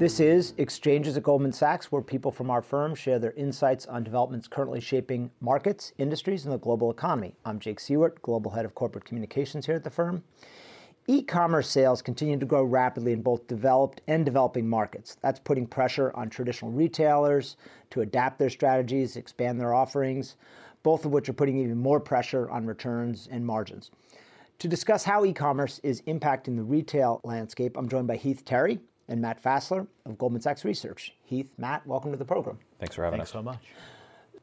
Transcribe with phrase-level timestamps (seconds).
[0.00, 4.02] This is Exchanges at Goldman Sachs, where people from our firm share their insights on
[4.02, 7.34] developments currently shaping markets, industries, and the global economy.
[7.44, 10.24] I'm Jake Siewert, Global Head of Corporate Communications here at the firm.
[11.06, 15.18] E-commerce sales continue to grow rapidly in both developed and developing markets.
[15.20, 17.58] That's putting pressure on traditional retailers
[17.90, 20.36] to adapt their strategies, expand their offerings,
[20.82, 23.90] both of which are putting even more pressure on returns and margins.
[24.60, 29.20] To discuss how e-commerce is impacting the retail landscape, I'm joined by Heath Terry, and
[29.20, 31.14] Matt Fassler of Goldman Sachs Research.
[31.24, 32.58] Heath, Matt, welcome to the program.
[32.78, 33.32] Thanks for having Thanks us.
[33.32, 33.58] so much.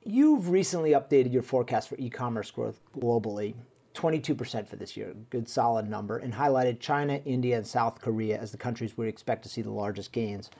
[0.03, 3.55] You've recently updated your forecast for e-commerce growth globally,
[3.95, 8.51] 22% for this year, good solid number, and highlighted China, India, and South Korea as
[8.51, 10.51] the countries we expect to see the largest gains.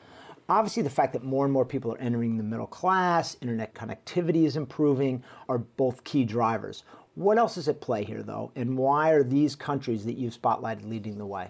[0.50, 4.46] Obviously, the fact that more and more people are entering the middle class, internet connectivity
[4.46, 6.84] is improving, are both key drivers.
[7.16, 10.90] What else is at play here, though, and why are these countries that you've spotlighted
[10.90, 11.50] leading the way?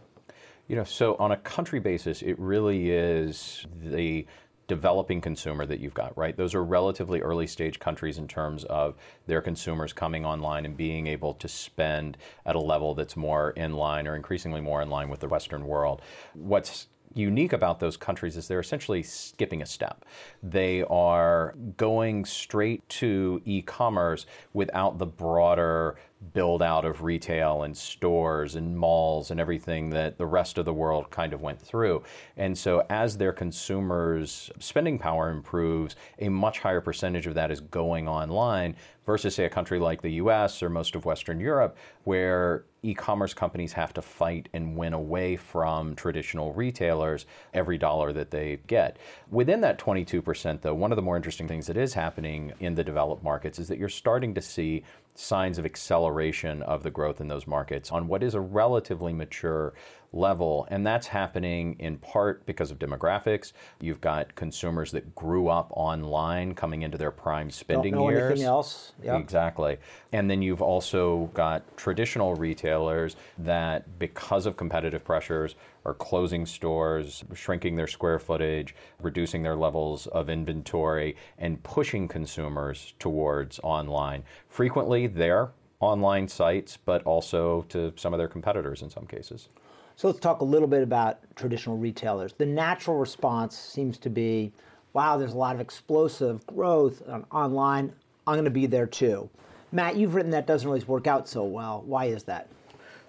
[0.68, 4.26] You know, so on a country basis, it really is the
[4.68, 6.36] developing consumer that you've got, right?
[6.36, 8.96] Those are relatively early stage countries in terms of
[9.26, 13.74] their consumers coming online and being able to spend at a level that's more in
[13.74, 16.02] line or increasingly more in line with the Western world.
[16.34, 20.06] What's unique about those countries is they're essentially skipping a step.
[20.44, 25.98] They are going straight to e commerce without the broader
[26.34, 30.74] build out of retail and stores and malls and everything that the rest of the
[30.74, 32.04] world kind of went through.
[32.36, 37.62] And so, as their consumers' spending power improves, a much higher percentage of that is
[37.62, 38.76] going online
[39.08, 43.34] versus, say, a country like the US or most of Western Europe, where e commerce
[43.34, 48.98] companies have to fight and win away from traditional retailers every dollar that they get.
[49.32, 52.84] Within that 22%, though, one of the more interesting things that is happening in the
[52.84, 54.84] developed markets is that you're starting to see
[55.18, 59.74] signs of acceleration of the growth in those markets on what is a relatively mature
[60.14, 60.68] level.
[60.70, 63.52] And that's happening in part because of demographics.
[63.82, 68.32] You've got consumers that grew up online coming into their prime spending Don't know years.
[68.32, 68.94] anything else.
[69.04, 69.20] Yep.
[69.20, 69.78] Exactly.
[70.14, 75.56] And then you've also got traditional retailers that, because of competitive pressures,
[75.88, 82.94] are closing stores, shrinking their square footage, reducing their levels of inventory, and pushing consumers
[83.00, 84.24] towards online.
[84.50, 89.48] Frequently, their online sites, but also to some of their competitors in some cases.
[89.96, 92.34] So let's talk a little bit about traditional retailers.
[92.34, 94.52] The natural response seems to be,
[94.94, 97.94] wow, there's a lot of explosive growth on online.
[98.28, 99.30] I'm going to be there too.
[99.72, 101.84] Matt, you've written that doesn't always work out so well.
[101.86, 102.48] Why is that?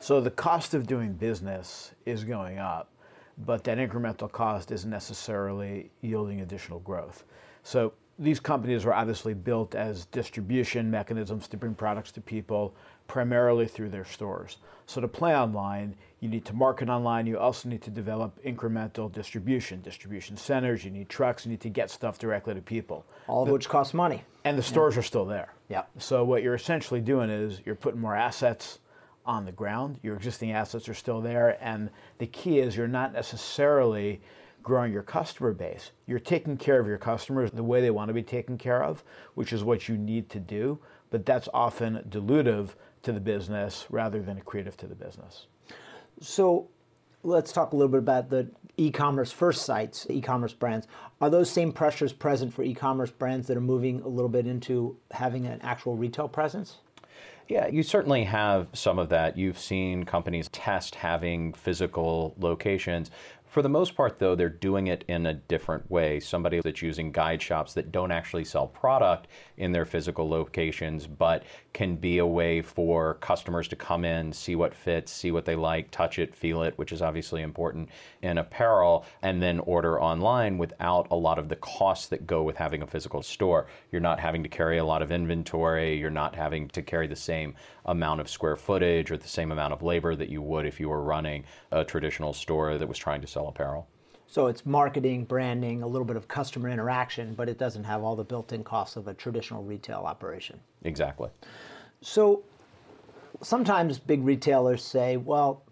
[0.00, 2.90] So the cost of doing business is going up,
[3.36, 7.24] but that incremental cost isn't necessarily yielding additional growth.
[7.64, 12.74] So these companies were obviously built as distribution mechanisms to bring products to people
[13.06, 14.58] primarily through their stores.
[14.86, 17.26] So to play online, you need to market online.
[17.26, 20.84] You also need to develop incremental distribution, distribution centers.
[20.84, 21.44] You need trucks.
[21.44, 23.04] You need to get stuff directly to people.
[23.28, 24.24] All of which costs money.
[24.44, 25.54] And the stores are still there.
[25.68, 25.82] Yeah.
[25.98, 28.78] So what you're essentially doing is you're putting more assets
[29.28, 30.00] on the ground.
[30.02, 31.58] Your existing assets are still there.
[31.60, 34.22] And the key is you're not necessarily
[34.62, 35.92] growing your customer base.
[36.06, 39.04] You're taking care of your customers the way they want to be taken care of,
[39.34, 40.80] which is what you need to do.
[41.10, 42.70] But that's often dilutive
[43.02, 45.46] to the business rather than accretive to the business.
[46.20, 46.68] So
[47.22, 50.86] let's talk a little bit about the e-commerce first sites, e-commerce brands.
[51.20, 54.96] Are those same pressures present for e-commerce brands that are moving a little bit into
[55.10, 56.78] having an actual retail presence?
[57.48, 59.38] Yeah, you certainly have some of that.
[59.38, 63.10] You've seen companies test having physical locations.
[63.48, 66.20] For the most part, though, they're doing it in a different way.
[66.20, 69.26] Somebody that's using guide shops that don't actually sell product
[69.56, 74.54] in their physical locations, but can be a way for customers to come in, see
[74.54, 77.88] what fits, see what they like, touch it, feel it, which is obviously important
[78.20, 82.56] in apparel, and then order online without a lot of the costs that go with
[82.56, 83.66] having a physical store.
[83.90, 87.16] You're not having to carry a lot of inventory, you're not having to carry the
[87.16, 87.54] same
[87.86, 90.88] amount of square footage or the same amount of labor that you would if you
[90.90, 93.86] were running a traditional store that was trying to sell apparel.
[94.26, 98.14] So it's marketing, branding, a little bit of customer interaction, but it doesn't have all
[98.16, 100.60] the built-in costs of a traditional retail operation.
[100.84, 101.30] Exactly.
[102.02, 102.42] So
[103.40, 105.62] sometimes big retailers say, "Well,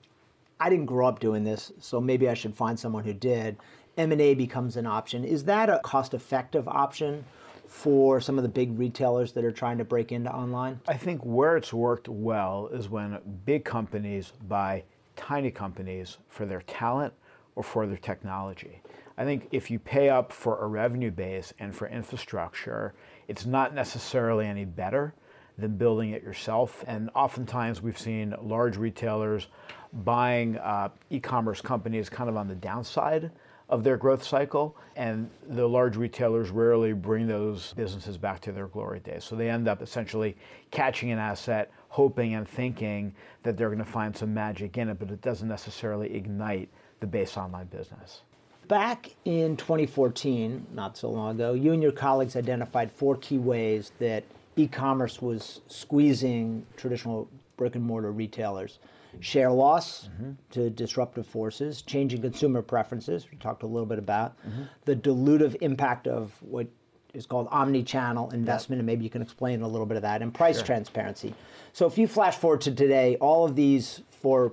[0.59, 3.59] I didn't grow up doing this, so maybe I should find someone who did."
[3.99, 5.25] M&A becomes an option.
[5.25, 7.25] Is that a cost-effective option
[7.67, 10.81] for some of the big retailers that are trying to break into online?
[10.89, 14.85] I think where it's worked well is when big companies buy
[15.15, 17.13] tiny companies for their talent
[17.57, 18.83] or for their technology.
[19.19, 22.95] I think if you pay up for a revenue base and for infrastructure,
[23.29, 25.15] it's not necessarily any better
[25.59, 26.85] than building it yourself.
[26.87, 29.49] And oftentimes we've seen large retailers
[29.93, 33.31] buying uh, e commerce companies kind of on the downside
[33.69, 38.69] of their growth cycle, and the large retailers rarely bring those businesses back to their
[38.69, 39.25] glory days.
[39.25, 40.37] So they end up essentially
[40.71, 43.13] catching an asset, hoping and thinking
[43.43, 46.69] that they're going to find some magic in it, but it doesn't necessarily ignite
[47.01, 48.23] the base online business.
[48.69, 53.93] Back in 2014, not so long ago, you and your colleagues identified four key ways
[54.01, 54.25] that
[54.57, 58.79] e commerce was squeezing traditional brick and mortar retailers
[59.21, 60.33] share loss mm-hmm.
[60.51, 64.65] to disruptive forces, changing consumer preferences, we talked a little bit about, mm-hmm.
[64.85, 66.67] the dilutive impact of what
[67.15, 68.81] is called omni-channel investment, yep.
[68.81, 70.67] and maybe you can explain a little bit of that, and price sure.
[70.67, 71.35] transparency.
[71.73, 74.53] So if you flash forward to today, all of these four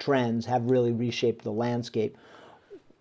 [0.00, 2.16] trends have really reshaped the landscape.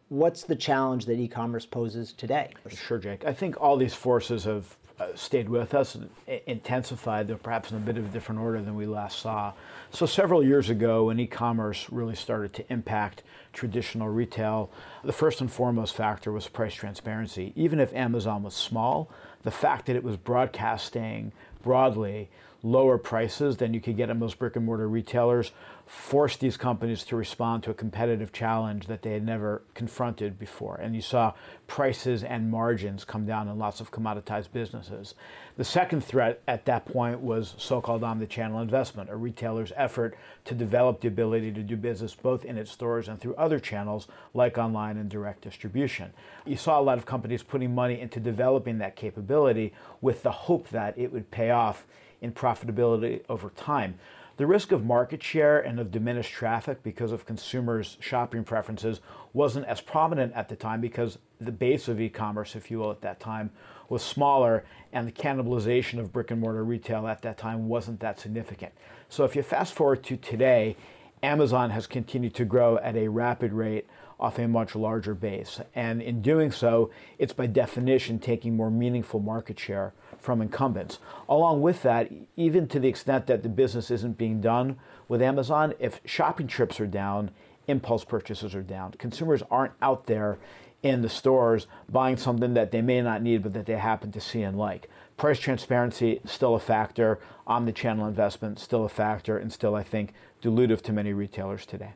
[0.10, 2.52] What's the challenge that e-commerce poses today?
[2.70, 3.26] Sure, Jake.
[3.26, 6.10] I think all these forces have uh, stayed with us and
[6.46, 9.54] intensified, though perhaps in a bit of a different order than we last saw.
[9.92, 13.24] So, several years ago, when e commerce really started to impact
[13.60, 14.72] traditional retail,
[15.04, 17.52] the first and foremost factor was price transparency.
[17.58, 19.12] Even if Amazon was small,
[19.44, 22.30] the fact that it was broadcasting broadly
[22.64, 25.52] lower prices than you could get at most brick and mortar retailers
[25.86, 30.76] forced these companies to respond to a competitive challenge that they had never confronted before.
[30.76, 31.34] And you saw
[31.68, 35.16] prices and margins come down in lots of commoditized businesses.
[35.60, 40.56] The second threat at that point was so called omnichannel investment, a retailer's effort to
[40.56, 44.58] develop the ability to do business both in its stores and through other channels like
[44.58, 46.14] online and direct distribution.
[46.46, 50.70] You saw a lot of companies putting money into developing that capability with the hope
[50.70, 51.86] that it would pay off
[52.22, 54.00] in profitability over time.
[54.40, 59.02] The risk of market share and of diminished traffic because of consumers' shopping preferences
[59.34, 62.90] wasn't as prominent at the time because the base of e commerce, if you will,
[62.90, 63.52] at that time
[63.90, 64.64] was smaller
[64.94, 68.72] and the cannibalization of brick and mortar retail at that time wasn't that significant.
[69.10, 70.78] So if you fast forward to today,
[71.22, 73.88] Amazon has continued to grow at a rapid rate
[74.22, 75.60] off a much larger base.
[75.76, 81.00] And in doing so, it's by definition taking more meaningful market share from incumbents.
[81.28, 84.78] Along with that, even to the extent that the business isn't being done
[85.08, 87.32] with Amazon, if shopping trips are down,
[87.68, 88.92] impulse purchases are down.
[88.94, 90.40] Consumers aren't out there
[90.82, 94.22] in the stores buying something that they may not need but that they happen to
[94.22, 94.90] see and like.
[95.18, 100.82] Price transparency still a factor, omni-channel investment still a factor, and still I think dilutive
[100.84, 101.94] to many retailers today.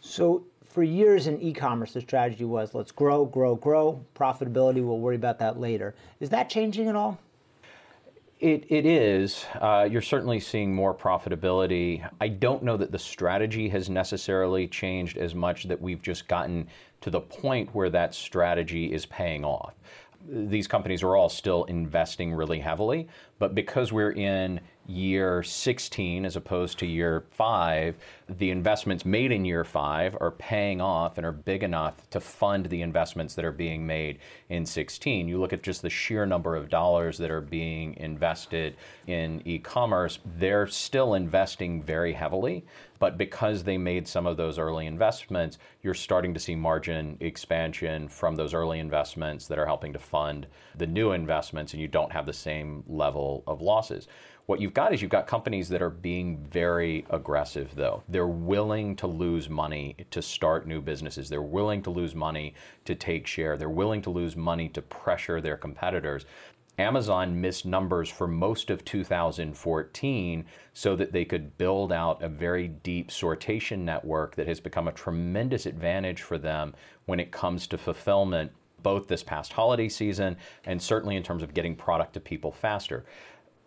[0.00, 4.04] So for years in e-commerce, the strategy was let's grow, grow, grow.
[4.14, 5.94] Profitability, we'll worry about that later.
[6.18, 7.18] Is that changing at all?
[8.40, 9.44] It, it is.
[9.60, 12.08] Uh, you're certainly seeing more profitability.
[12.20, 16.66] I don't know that the strategy has necessarily changed as much that we've just gotten
[17.02, 19.74] to the point where that strategy is paying off.
[20.26, 23.08] These companies are all still investing really heavily,
[23.38, 27.96] but because we're in year 16 as opposed to year five,
[28.28, 32.66] the investments made in year five are paying off and are big enough to fund
[32.66, 34.18] the investments that are being made
[34.48, 35.28] in 16.
[35.28, 38.76] You look at just the sheer number of dollars that are being invested
[39.06, 42.64] in e commerce, they're still investing very heavily.
[42.98, 48.06] But because they made some of those early investments, you're starting to see margin expansion
[48.06, 50.46] from those early investments that are helping to fund
[50.76, 54.06] the new investments, and you don't have the same level of losses.
[54.46, 58.02] What you've got is you've got companies that are being very aggressive, though.
[58.08, 61.28] They're willing to lose money to start new businesses.
[61.28, 63.56] They're willing to lose money to take share.
[63.56, 66.26] They're willing to lose money to pressure their competitors.
[66.76, 72.66] Amazon missed numbers for most of 2014 so that they could build out a very
[72.66, 77.78] deep sortation network that has become a tremendous advantage for them when it comes to
[77.78, 78.50] fulfillment,
[78.82, 83.04] both this past holiday season and certainly in terms of getting product to people faster.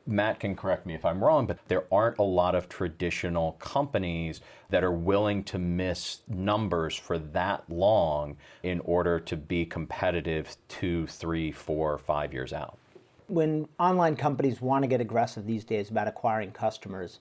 [0.08, 4.40] Matt can correct me if I'm wrong, but there aren't a lot of traditional companies
[4.70, 11.08] that are willing to miss numbers for that long in order to be competitive two,
[11.08, 12.78] three, four, five years out.
[13.28, 17.20] When online companies want to get aggressive these days about acquiring customers,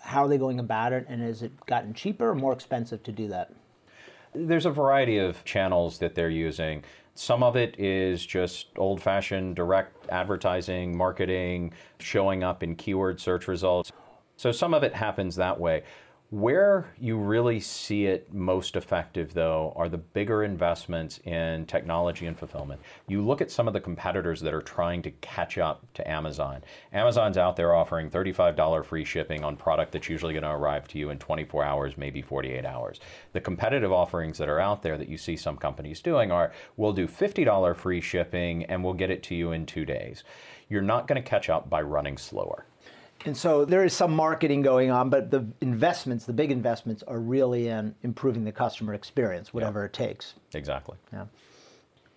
[0.00, 1.06] how are they going about it?
[1.08, 3.52] And has it gotten cheaper or more expensive to do that?
[4.32, 6.84] There's a variety of channels that they're using.
[7.14, 13.48] Some of it is just old fashioned direct advertising, marketing, showing up in keyword search
[13.48, 13.92] results.
[14.36, 15.82] So some of it happens that way.
[16.32, 22.38] Where you really see it most effective, though, are the bigger investments in technology and
[22.38, 22.80] fulfillment.
[23.06, 26.64] You look at some of the competitors that are trying to catch up to Amazon.
[26.90, 30.98] Amazon's out there offering $35 free shipping on product that's usually going to arrive to
[30.98, 32.98] you in 24 hours, maybe 48 hours.
[33.34, 36.94] The competitive offerings that are out there that you see some companies doing are we'll
[36.94, 40.24] do $50 free shipping and we'll get it to you in two days.
[40.70, 42.64] You're not going to catch up by running slower.
[43.24, 47.20] And so there is some marketing going on, but the investments, the big investments, are
[47.20, 49.86] really in improving the customer experience, whatever yeah.
[49.86, 50.34] it takes.
[50.54, 50.96] Exactly.
[51.12, 51.26] Yeah.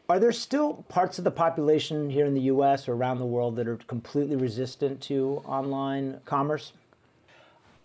[0.07, 3.55] Are there still parts of the population here in the US or around the world
[3.55, 6.73] that are completely resistant to online commerce?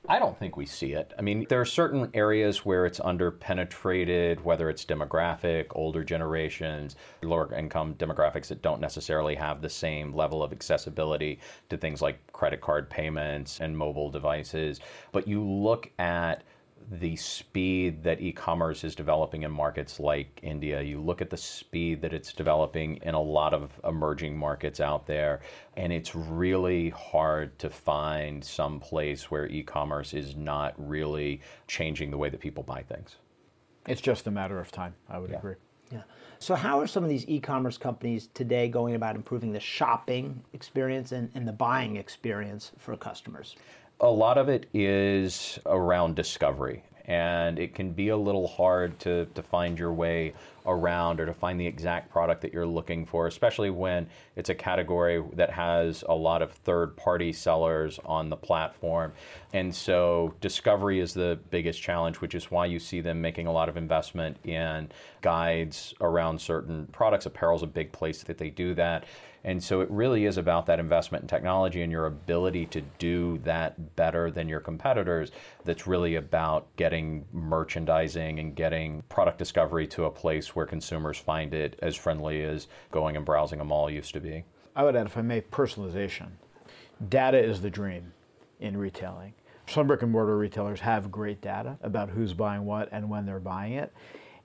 [0.09, 1.13] I don't think we see it.
[1.19, 7.55] I mean, there are certain areas where it's underpenetrated, whether it's demographic, older generations, lower
[7.55, 11.39] income demographics that don't necessarily have the same level of accessibility
[11.69, 14.81] to things like credit card payments and mobile devices.
[15.13, 16.43] But you look at
[16.91, 20.83] the speed that e-commerce is developing in markets like India.
[20.83, 25.07] You look at the speed that it's developing in a lot of emerging markets out
[25.07, 25.41] there,
[25.77, 32.19] and it's really hard to find some place where e-commerce is not really changing the
[32.19, 33.17] way that people buy things.
[33.87, 35.39] It's just a matter of time, I would yeah.
[35.39, 35.55] agree.
[35.93, 36.03] Yeah.
[36.39, 40.43] So, how are some of these e commerce companies today going about improving the shopping
[40.53, 43.57] experience and, and the buying experience for customers?
[44.01, 49.27] A lot of it is around discovery and it can be a little hard to,
[49.35, 50.33] to find your way
[50.65, 54.55] around or to find the exact product that you're looking for, especially when it's a
[54.55, 59.13] category that has a lot of third party sellers on the platform.
[59.53, 63.53] And so discovery is the biggest challenge, which is why you see them making a
[63.53, 64.89] lot of investment in
[65.21, 67.27] guides around certain products.
[67.27, 69.05] Apparel is a big place that they do that.
[69.45, 73.39] And so it really is about that investment in technology and your ability to do
[73.45, 75.33] that better than your competitors.
[75.65, 81.55] That's really about getting merchandising and getting product discovery to a place where consumers find
[81.55, 84.45] it as friendly as going and browsing a mall used to be.
[84.77, 86.29] I would add, if I may, personalization.
[87.09, 88.13] Data is the dream
[88.61, 89.33] in retailing.
[89.67, 93.41] Some brick and mortar retailers have great data about who's buying what and when they're
[93.41, 93.93] buying it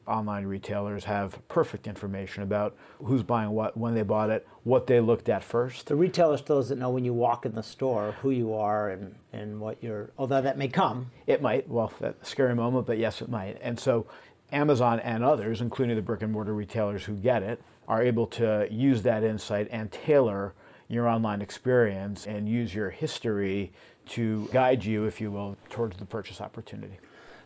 [0.07, 4.99] online retailers have perfect information about who's buying what, when they bought it, what they
[4.99, 5.87] looked at first.
[5.87, 9.15] The retailer still doesn't know when you walk in the store who you are and,
[9.33, 11.11] and what you're, although that may come.
[11.27, 13.57] It might, well, a scary moment, but yes, it might.
[13.61, 14.05] And so
[14.51, 18.67] Amazon and others, including the brick and mortar retailers who get it, are able to
[18.71, 20.53] use that insight and tailor
[20.87, 23.71] your online experience and use your history
[24.07, 26.97] to guide you, if you will, towards the purchase opportunity.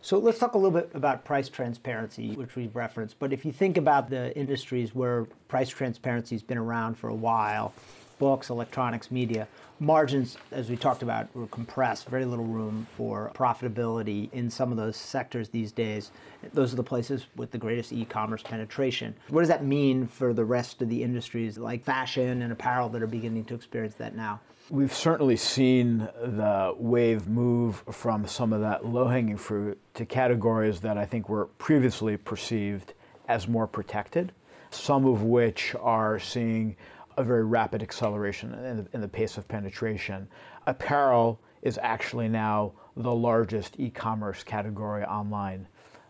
[0.02, 3.18] So let's talk a little bit about price transparency, which we've referenced.
[3.18, 7.14] But if you think about the industries where price transparency has been around for a
[7.14, 7.74] while,
[8.20, 9.48] books, electronics, media,
[9.80, 14.76] margins, as we talked about, were compressed, very little room for profitability in some of
[14.76, 16.12] those sectors these days.
[16.52, 19.16] Those are the places with the greatest e commerce penetration.
[19.30, 23.02] What does that mean for the rest of the industries like fashion and apparel that
[23.02, 24.40] are beginning to experience that now?
[24.68, 30.80] We've certainly seen the wave move from some of that low hanging fruit to categories
[30.82, 32.92] that I think were previously perceived
[33.26, 34.32] as more protected,
[34.70, 36.76] some of which are seeing
[37.20, 40.26] a very rapid acceleration in the, in the pace of penetration.
[40.66, 45.66] Apparel is actually now the largest e commerce category online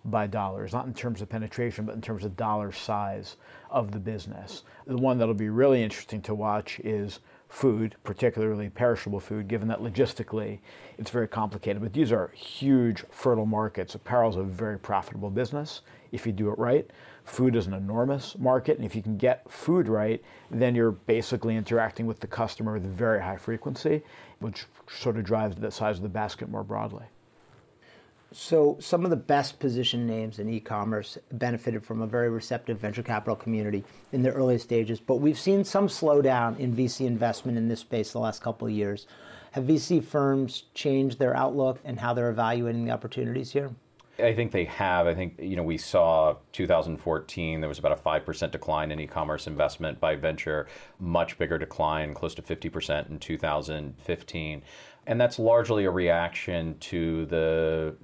[0.07, 3.37] by dollars, not in terms of penetration, but in terms of dollar size
[3.71, 4.62] of the business.
[4.87, 9.81] The one that'll be really interesting to watch is food, particularly perishable food, given that
[9.81, 10.61] logistically
[10.97, 11.83] it's very complicated.
[11.83, 13.95] But these are huge, fertile markets.
[13.95, 16.88] Apparel is a very profitable business if you do it right.
[17.25, 21.57] Food is an enormous market, and if you can get food right, then you're basically
[21.57, 24.03] interacting with the customer with very high frequency,
[24.39, 27.05] which sort of drives the size of the basket more broadly.
[28.33, 32.79] So, some of the best positioned names in e commerce benefited from a very receptive
[32.79, 37.59] venture capital community in the early stages, but we've seen some slowdown in VC investment
[37.59, 39.09] in this space the last couple of years.
[39.53, 43.73] Have VC firms changed their outlook and how they're evaluating the opportunities here?
[44.23, 45.07] I think they have.
[45.07, 49.00] I think you know we saw 2014 there was about a five percent decline in
[49.00, 50.67] e-commerce investment by venture,
[50.99, 54.62] much bigger decline, close to 50 percent in 2015.
[55.07, 57.97] And that's largely a reaction to the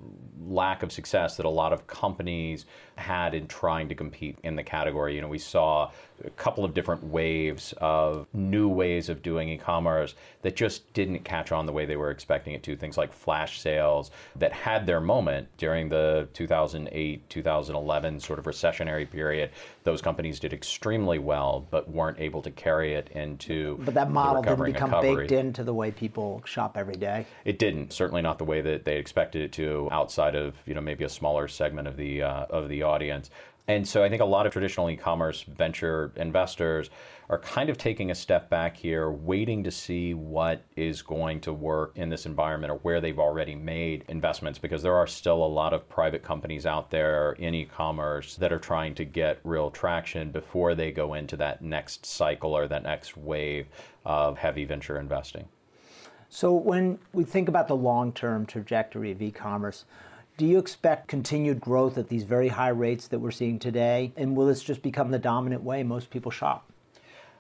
[0.49, 4.63] lack of success that a lot of companies had in trying to compete in the
[4.63, 5.15] category.
[5.15, 5.91] You know, we saw
[6.25, 11.53] a couple of different waves of new ways of doing e-commerce that just didn't catch
[11.53, 12.77] on the way they were expecting it to.
[12.77, 19.09] Things like flash sales that had their moment during the 2008, 2011 sort of recessionary
[19.09, 19.51] period.
[19.87, 23.79] Those companies did extremely well, but weren't able to carry it into.
[23.85, 27.25] But that model didn't become baked into the way people shop every day.
[27.45, 27.93] It didn't.
[27.93, 29.89] Certainly not the way that they expected it to.
[29.93, 33.31] Outside of you know maybe a smaller segment of the uh, of the audience.
[33.69, 36.89] And so I think a lot of traditional e commerce venture investors
[37.29, 41.53] are kind of taking a step back here, waiting to see what is going to
[41.53, 45.47] work in this environment or where they've already made investments because there are still a
[45.47, 49.71] lot of private companies out there in e commerce that are trying to get real
[49.73, 53.67] traction before they go into that next cycle or that next wave
[54.05, 55.49] of heavy venture investing.
[56.29, 59.85] So when we think about the long-term trajectory of e-commerce,
[60.37, 64.13] do you expect continued growth at these very high rates that we're seeing today?
[64.17, 66.71] And will this just become the dominant way most people shop?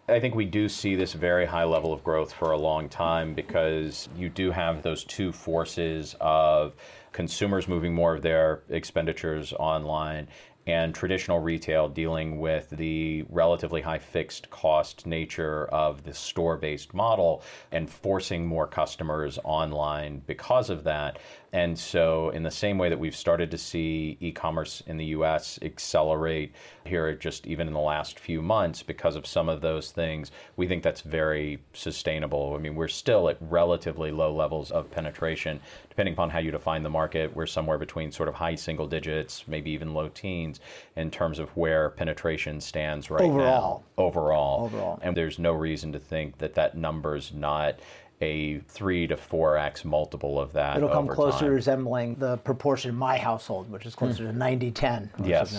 [0.08, 3.34] I think we do see this very high level of growth for a long time
[3.34, 6.74] because you do have those two forces of
[7.12, 10.28] consumers moving more of their expenditures online
[10.66, 16.92] and traditional retail dealing with the relatively high fixed cost nature of the store based
[16.92, 21.18] model and forcing more customers online because of that.
[21.52, 25.06] And so, in the same way that we've started to see e commerce in the
[25.06, 29.90] US accelerate here, just even in the last few months, because of some of those
[29.90, 32.54] things, we think that's very sustainable.
[32.54, 35.60] I mean, we're still at relatively low levels of penetration.
[35.88, 39.44] Depending upon how you define the market, we're somewhere between sort of high single digits,
[39.48, 40.60] maybe even low teens,
[40.96, 43.84] in terms of where penetration stands right overall.
[43.96, 44.02] now.
[44.02, 44.64] Overall.
[44.64, 44.98] Overall.
[45.00, 47.80] And there's no reason to think that that number's not
[48.20, 50.78] a three to four x multiple of that.
[50.78, 51.50] It'll come over closer time.
[51.50, 53.98] resembling the proportion in my household, which is hmm.
[53.98, 55.10] closer to 90 10.
[55.24, 55.56] Yes,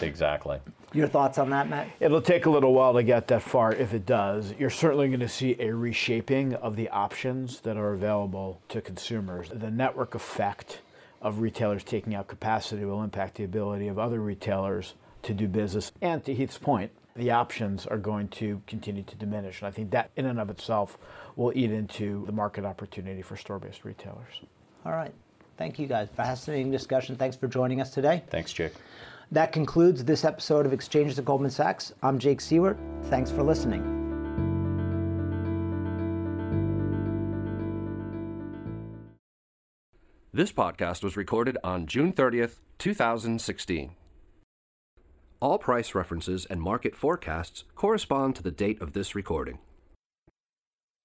[0.00, 0.60] exactly.
[0.92, 1.88] Your thoughts on that, Matt?
[1.98, 4.54] It'll take a little while to get that far if it does.
[4.58, 9.48] You're certainly going to see a reshaping of the options that are available to consumers.
[9.52, 10.78] The network effect
[11.20, 15.90] of retailers taking out capacity will impact the ability of other retailers to do business.
[16.00, 19.60] And to Heath's point, the options are going to continue to diminish.
[19.60, 20.98] And I think that in and of itself
[21.36, 24.40] will eat into the market opportunity for store based retailers.
[24.84, 25.12] All right.
[25.56, 26.08] Thank you guys.
[26.16, 27.16] Fascinating discussion.
[27.16, 28.24] Thanks for joining us today.
[28.28, 28.72] Thanks, Jake.
[29.30, 31.92] That concludes this episode of Exchanges at Goldman Sachs.
[32.02, 32.78] I'm Jake Siewert.
[33.04, 34.04] Thanks for listening.
[40.32, 43.94] This podcast was recorded on June 30th, 2016.
[45.40, 49.58] All price references and market forecasts correspond to the date of this recording.